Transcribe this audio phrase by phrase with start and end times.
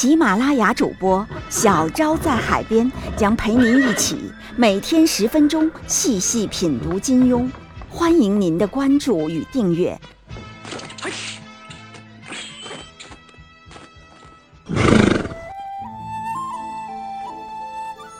[0.00, 4.16] 喜马拉雅主播小昭在海边将陪您一起
[4.54, 7.50] 每天十分钟细细品读金庸，
[7.88, 10.00] 欢迎您的关注与订阅。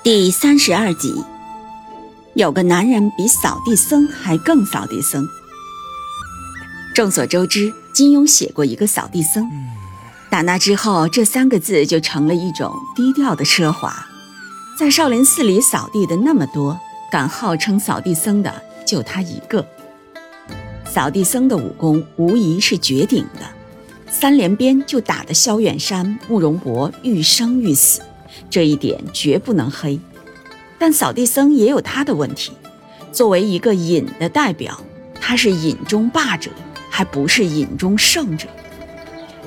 [0.02, 1.24] 第三十二集，
[2.34, 5.24] 有个男人比扫地僧还更扫地僧。
[6.92, 9.48] 众所周知，金庸写过一个扫地僧，
[10.30, 14.06] 打那之后，这三个字就成了一种低调的奢华。
[14.78, 16.78] 在少林寺里扫地的那么多，
[17.10, 19.66] 敢号称扫地僧的就他一个。
[20.84, 28.00] 扫地僧的武功无疑是绝顶的，三连鞭就打得萧远山、慕容博欲生欲死。
[28.50, 29.98] 这一点绝不能黑，
[30.78, 32.52] 但扫地僧也有他的问题。
[33.10, 34.78] 作为一个隐的代表，
[35.18, 36.50] 他是隐中霸者，
[36.90, 38.46] 还不是隐中胜者。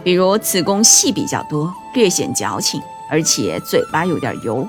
[0.04, 4.68] 比如此宫戏比较多，略显矫情，而且嘴巴有点油。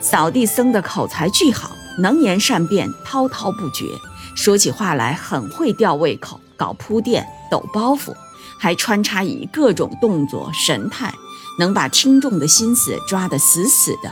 [0.00, 3.86] 扫地僧的口才巨好，能言善辩，滔滔不绝，
[4.34, 8.12] 说起话来很会吊胃口，搞铺垫，抖包袱，
[8.58, 11.12] 还穿插以各种动作神态。
[11.58, 14.10] 能把听众的心思抓得死死的，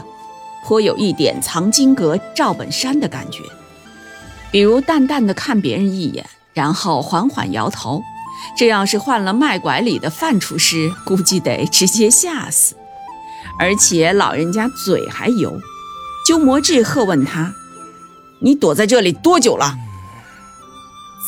[0.64, 3.42] 颇有一点藏经阁赵本山的感觉。
[4.52, 8.02] 比如淡淡的看别人一眼，然后缓缓摇头，
[8.56, 12.74] 这要是换了卖拐里的范厨师，估计得直接吓死。
[13.58, 15.60] 而且老人家嘴还油。
[16.26, 17.54] 鸠摩智喝问他
[18.40, 19.74] ：“你躲在这里多久了？”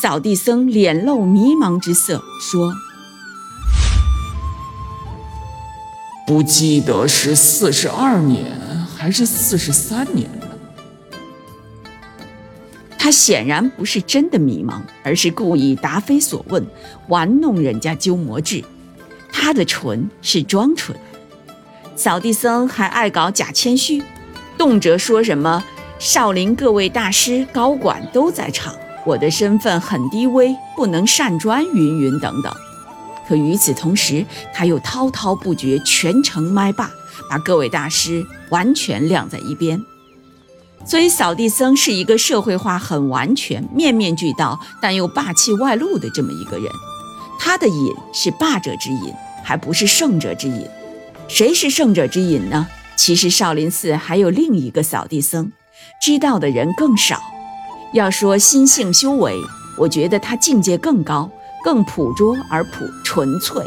[0.01, 2.73] 扫地僧脸露迷茫之色，说。
[6.25, 8.55] 不记得是四十二年
[8.95, 10.29] 还是四十三年。
[13.03, 16.65] 他显然不是真的迷茫，而是故意答非所问，
[17.09, 18.63] 玩弄人家鸠摩智。
[19.29, 20.97] 他的蠢是装蠢。
[21.97, 24.01] 扫地僧还爱搞假谦虚，
[24.57, 25.61] 动辄说什么
[25.99, 28.73] 少林各位大师、高管都在场，
[29.05, 32.55] 我的身份很低微，不能擅专，云云等等。
[33.27, 36.89] 可与此同时，他又滔滔不绝，全程麦霸，
[37.29, 39.83] 把各位大师完全晾在一边。
[40.85, 46.71] 所以，扫地僧是一个社会化很完全、面面俱到，但又霸气外露的这么一个人。
[47.39, 50.67] 他的隐是霸者之隐，还不是胜者之隐。
[51.27, 52.67] 谁是胜者之隐呢？
[52.95, 55.51] 其实少林寺还有另一个扫地僧，
[56.01, 57.21] 知道的人更少。
[57.93, 59.35] 要说心性修为，
[59.77, 61.29] 我觉得他境界更高。
[61.63, 63.63] 更朴拙而朴纯粹，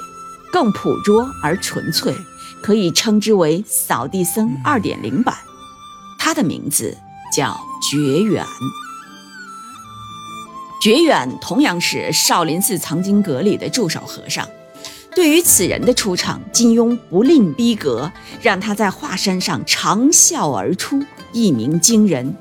[0.53, 2.15] 更朴拙而纯粹，
[2.63, 5.35] 可以称之为扫地僧二点零版。
[6.19, 6.95] 他的名字
[7.33, 7.59] 叫
[7.91, 8.45] 觉远。
[10.83, 14.47] 觉远同样是少林寺藏经阁里的驻守和尚。
[15.15, 22.37] 对于此人的出场，金庸不吝逼格，让他在华山上长啸而出，一鸣惊人。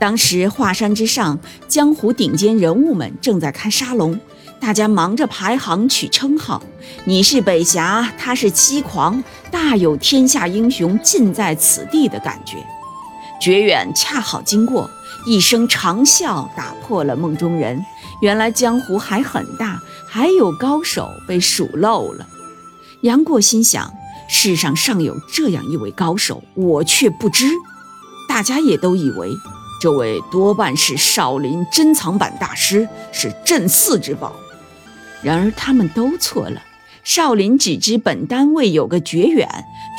[0.00, 4.18] 当时华山之上，江湖顶尖人物们正在开沙龙。
[4.60, 6.60] 大家忙着排行取称号，
[7.04, 12.56] 你是北侠，他是七狂，大有天下英雄尽在此地的感觉。
[13.42, 14.88] 绝远恰好经过，
[15.26, 17.84] 一声长啸打破了梦中人。
[18.20, 22.24] 原来江湖还很大，还有高手被数漏了。
[23.00, 23.92] 杨过心想：
[24.28, 27.48] 世上尚有这样一位高手，我却不知。
[28.28, 29.28] 大家也都以为，
[29.80, 34.32] 这位多半是少林珍藏版大师，是镇寺之宝。
[35.20, 36.62] 然而他们都错了，
[37.02, 39.48] 少林只知本单位有个绝远，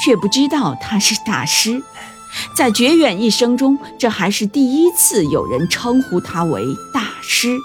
[0.01, 1.84] 却不知道他是大师。
[2.56, 7.57] 在绝远一生中，这还是第一次有人称呼他为大师。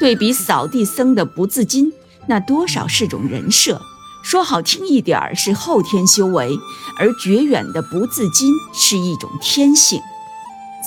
[0.00, 1.92] 对比扫地僧的不自禁，
[2.26, 3.80] 那多少是种人设，
[4.24, 6.50] 说好听一点儿是后天修为，
[6.98, 10.00] 而绝远的不自禁是一种天性。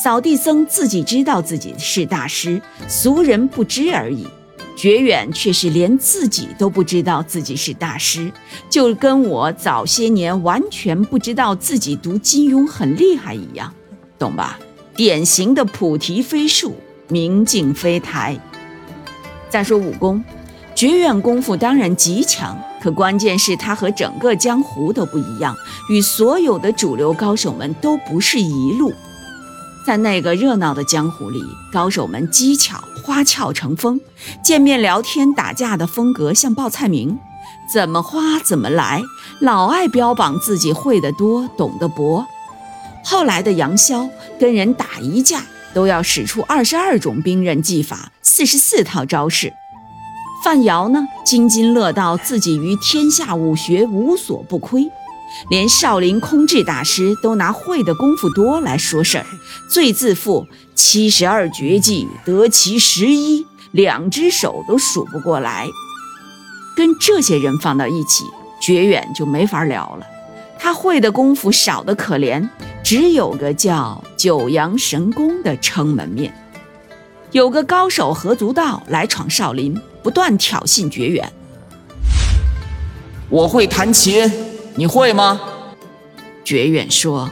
[0.04, 4.27] 扫地僧自己知道自己是大师，俗人不知而已。
[4.75, 8.31] 绝远却是连自己都不知道自己是大师，
[8.69, 13.74] 就跟我早些年完全不知道自己读金庸很厉害一样，
[14.19, 14.60] 懂吧？
[14.95, 16.75] 典型的菩提飞树，
[17.07, 18.38] 明镜非台。
[19.50, 20.24] 再说武功，
[20.74, 25.56] 绝远功夫当然极强，可关键是他和整个江湖都不一样，
[25.89, 28.94] 与所有的主流高手们都不是一路。
[29.86, 34.02] 在那个热闹的江湖里，高手们机巧花俏成风，
[34.44, 37.19] 见面聊天打架的风格像报菜名，
[37.72, 39.04] 怎么花怎么来，
[39.40, 42.25] 老爱标榜自己会得多，懂得博。
[43.04, 44.10] 后来的杨逍
[44.40, 49.54] 跟人打一架，都要使出二十二种兵刃技法，四十四套招式。
[50.44, 54.90] 范瑶呢，津津乐道自己于天下武学无所不窥，
[55.50, 59.26] 连少林空智大师都拿会的功夫多来说事儿，
[59.70, 65.68] 最自负七十二绝技得其十一，两只手都数不过来。
[66.76, 68.26] 跟这些人放到一起，
[68.62, 70.06] 绝远就没法聊了。
[70.60, 72.48] 他会的功夫少得可怜，
[72.84, 76.34] 只有个叫九阳神功的撑门面。
[77.32, 79.80] 有个高手何足道来闯少林。
[80.06, 81.34] 不断挑衅绝远。
[83.28, 84.32] 我会弹琴，
[84.77, 85.39] 你会吗？
[86.44, 87.30] 绝远说：“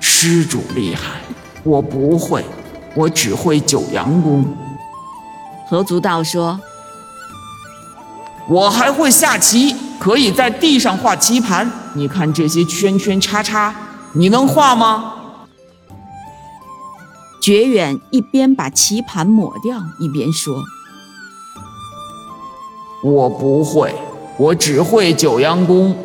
[0.00, 1.20] 施主厉害，
[1.62, 2.44] 我不会，
[2.94, 4.44] 我只会九阳功。”
[5.70, 6.60] 何足道说
[8.50, 11.70] ：“我还会下棋，可以在地上画棋盘。
[11.94, 13.74] 你看这些圈圈叉叉，
[14.12, 15.14] 你能画吗？”
[17.40, 20.64] 绝远一边把棋盘抹掉，一边说。
[23.02, 23.94] 我不会，
[24.36, 25.96] 我只会九阳功。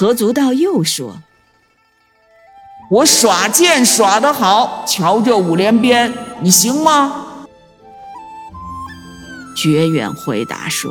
[0.00, 1.24] 何足道又说
[2.88, 7.26] ：“我耍剑耍得好，瞧这五连鞭，你行吗？”
[9.60, 10.88] 绝远回答说：“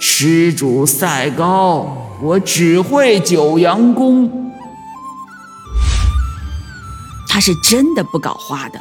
[0.00, 4.54] 施主赛高，我只会九阳功。”
[7.28, 8.80] 他是真的不搞花的。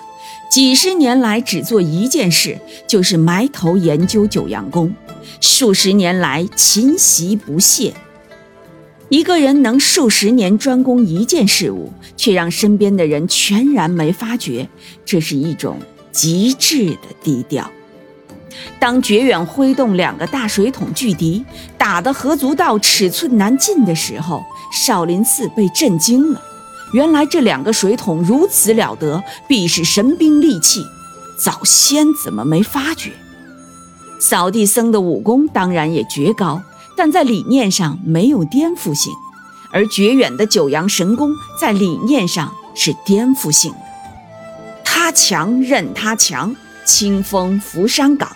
[0.49, 4.95] 几十年来只做一件事，就是埋头研究九阳功。
[5.41, 7.93] 数十年来勤习不懈。
[9.11, 14.69] 一个人能数十年专攻一件事物，却让身边的人全然没发觉，
[15.03, 15.77] 这是一种
[16.13, 17.69] 极致的低调。
[18.79, 21.43] 当觉远挥动两个大水桶拒敌，
[21.77, 24.41] 打得何足道尺寸难尽的时候，
[24.71, 26.41] 少林寺被震惊了。
[26.93, 30.85] 原来这两个水桶如此了得，必是神兵利器，
[31.37, 33.11] 早先怎么没发觉？
[34.21, 36.61] 扫地僧的武功当然也绝高，
[36.95, 39.13] 但在理念上没有颠覆性，
[39.71, 43.77] 而绝远的九阳神功在理念上是颠覆性的。
[44.83, 46.55] 他强任他强，
[46.85, 48.29] 清风拂山岗，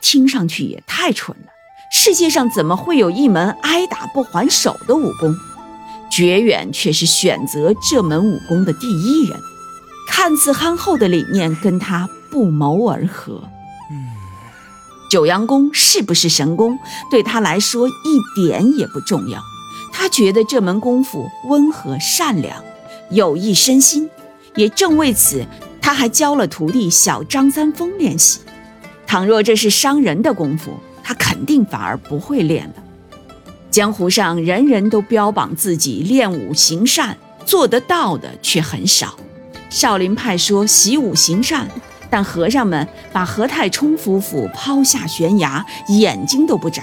[0.00, 1.52] 听上去也太蠢了。
[1.92, 5.34] 世界上怎么会有一门挨打不还手的武功？
[6.10, 9.38] 绝远却是选择这门武功的第一人，
[10.08, 13.42] 看似憨厚的理念跟他不谋而合。
[15.10, 16.78] 九阳功是不是神功，
[17.10, 19.42] 对他来说一点也不重要。
[19.92, 22.62] 他觉得这门功夫温和善良，
[23.10, 24.08] 有益身心。
[24.54, 25.44] 也正为此，
[25.80, 28.40] 他还教了徒弟小张三丰练习。
[29.04, 32.74] 倘若这是伤人的功夫，他肯定反而不会练了。
[33.68, 39.16] 江湖上人人都标榜自己练武行善，做得到的却很少。
[39.70, 41.68] 少林派说习武行善，
[42.10, 46.82] 但和尚们把何太冲夫妇抛下悬崖，眼睛都不眨。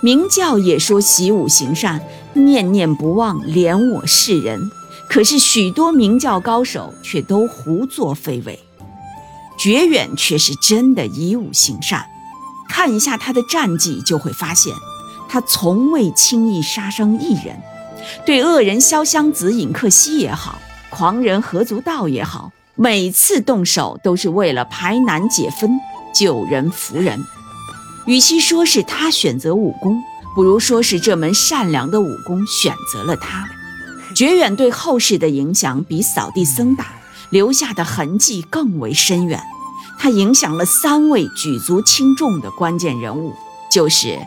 [0.00, 2.00] 明教也说习武行善，
[2.34, 4.60] 念念不忘怜我世人。
[5.08, 8.58] 可是许多明教高手却都胡作非为，
[9.58, 12.06] 觉远却是真的以武行善。
[12.68, 14.72] 看一下他的战绩，就会发现。
[15.28, 17.60] 他从未轻易杀伤一人，
[18.24, 20.58] 对恶人潇湘子、尹克西也好，
[20.90, 25.78] 狂人何足道也好，每次动手都是为了排难解纷、
[26.14, 27.24] 救人扶人。
[28.06, 30.02] 与其说是他选择武功，
[30.34, 33.48] 不如说是这门善良的武功选择了他。
[34.14, 36.86] 绝远对后世的影响比扫地僧大，
[37.30, 39.40] 留下的痕迹更为深远。
[39.98, 43.34] 他影响了三位举足轻重的关键人物，
[43.70, 44.18] 就是。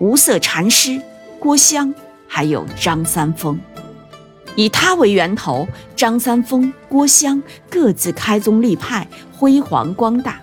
[0.00, 1.00] 无色禅师
[1.38, 1.94] 郭襄，
[2.26, 3.58] 还有张三丰，
[4.56, 10.40] 以他为源头，张三丰、郭襄各自开宗立派，辉煌光大。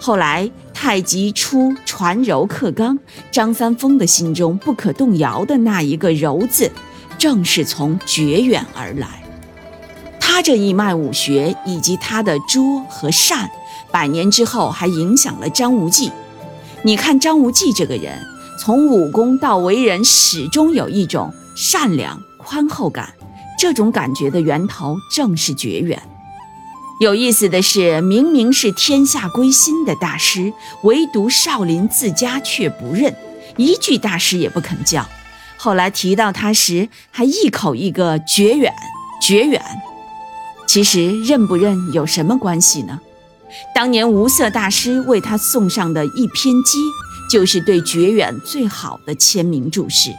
[0.00, 2.98] 后来太极出传柔克刚，
[3.30, 6.70] 张三丰的心中不可动摇的那一个柔字，
[7.18, 9.22] 正是从绝远而来。
[10.18, 13.50] 他这一脉武学以及他的拙和善，
[13.90, 16.10] 百年之后还影响了张无忌。
[16.82, 18.18] 你看张无忌这个人。
[18.62, 23.14] 从武功到为人，始终有一种善良宽厚感。
[23.60, 26.02] 这种感觉的源头正是绝远。
[26.98, 30.50] 有意思的是，明明是天下归心的大师，
[30.82, 33.14] 唯独少林自家却不认，
[33.58, 35.06] 一句大师也不肯叫。
[35.58, 38.72] 后来提到他时，还一口一个绝远，
[39.20, 39.62] 绝远。
[40.66, 42.98] 其实认不认有什么关系呢？
[43.74, 46.78] 当年无色大师为他送上的一篇偈，
[47.30, 50.14] 就是对绝远最好的签名注释：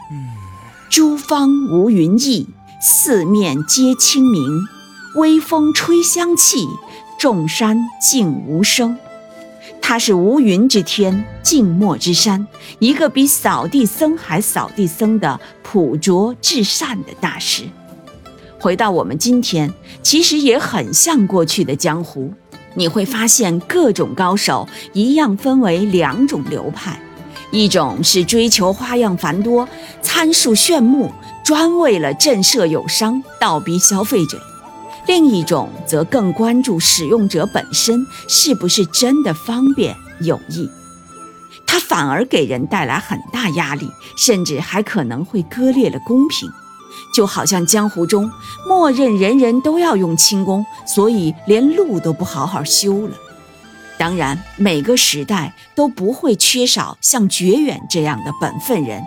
[0.91, 2.45] 诸方无云翳，
[2.83, 4.67] 四面皆清明。
[5.13, 6.67] 微风吹香气，
[7.19, 8.97] 众山静无声。
[9.79, 12.47] 他是无云之天，静默之山，
[12.79, 17.65] 一个比扫地僧还扫地僧的朴拙至善的大师。
[18.59, 19.71] 回到我们今天，
[20.01, 22.33] 其实也很像过去的江湖。
[22.73, 26.99] 你会发现，各种高手一样分为两种流派：
[27.51, 29.67] 一种是追求花样繁多、
[30.01, 31.11] 参数炫目，
[31.43, 34.41] 专为了震慑友商、倒逼消费者。
[35.07, 40.69] 另一种则更关注使用者本身是不是真的方便有益，
[41.65, 46.49] 它反而给人带来很大压力，甚至还可能会割裂了公平。
[47.15, 48.29] 就好像江湖中
[48.67, 53.15] 默认人人都要用轻功，所以连路都不好好修了。
[53.97, 59.03] 当然，每个时代都不会缺少像绝远这样的本分人，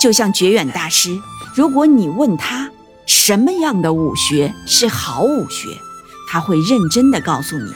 [0.00, 1.18] 就像觉远大师，
[1.54, 2.70] 如果你问他。
[3.06, 5.66] 什么样的武学是好武学？
[6.30, 7.72] 他会认真的告诉你：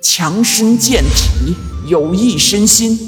[0.00, 1.54] 强身健体，
[1.86, 2.98] 有益身心。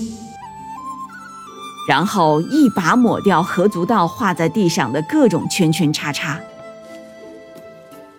[1.88, 6.38] 然后一把抹掉何足道画在地上的各种圈圈叉叉。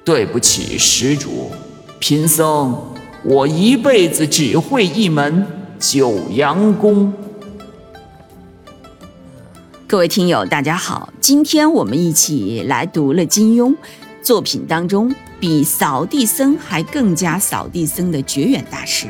[0.04, 1.52] 对不起，施主，
[2.00, 2.76] 贫僧
[3.24, 5.46] 我一辈子只会一门
[5.80, 7.14] 九阳功。
[9.92, 13.76] 各位听友，大家好，今天我们一起来读了金庸
[14.24, 19.08] 作品当中比扫地僧还更加扫地僧的绝远大师。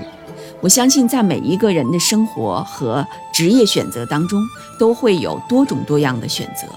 [0.59, 4.41] 我相信，在每一个人的生活和职业选择当中，
[4.79, 6.67] 都会有多种多样的选择。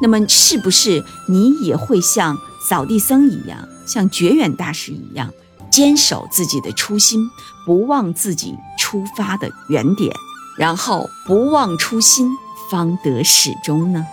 [0.00, 2.34] 那么，是不是你也会像
[2.66, 5.30] 扫地僧一样，像绝远大师一样，
[5.70, 7.20] 坚守自己的初心，
[7.66, 10.10] 不忘自己出发的原点，
[10.56, 12.34] 然后不忘初心？
[12.70, 14.06] 方得始终呢？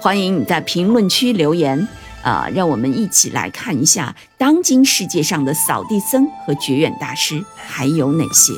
[0.00, 1.88] 欢迎你在评论区留言，
[2.22, 8.52] 啊，让我们一起来看一下当今世界上的扫地僧和绝远大师还有哪些。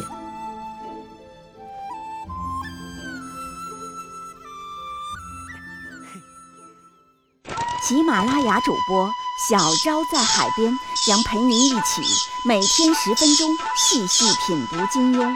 [7.87, 9.09] 喜马拉雅主播
[9.49, 10.77] 小昭在海边
[11.07, 12.03] 将陪您一起
[12.45, 15.33] 每天十分钟细细品读金庸，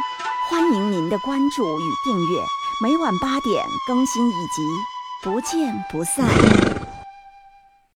[0.48, 2.40] 欢迎您的关注与订阅。
[2.82, 4.62] 每晚八点更新一集，
[5.22, 6.26] 不见不散。